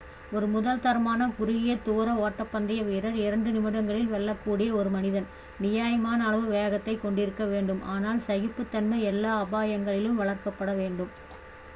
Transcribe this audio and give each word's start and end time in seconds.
ஒரு 0.31 0.45
முதல் 0.53 0.79
தரமான 0.79 1.25
குறுகிய 1.33 1.73
தூர 1.83 2.13
ஓட்டப்பந்தய 2.21 2.85
வீரர் 2.85 3.17
இரண்டு 3.19 3.49
நிமிடங்களில் 3.51 4.09
வெல்லக்கூடிய 4.13 4.69
ஒரு 4.73 4.89
மனிதன் 4.95 5.27
நியாயமான 5.59 6.19
அளவு 6.27 6.47
வேகத்தை 6.55 6.95
கொண்டிருக்க 6.97 7.45
வேண்டும் 7.47 7.83
ஆனால் 7.93 8.25
சகிப்பு 8.27 8.65
தன்மை 8.69 9.01
எல்லா 9.11 9.33
அபாயங்களிலும் 9.43 10.19
வளர்க்கப்பட 10.21 10.73
வேண்டும் 10.75 11.13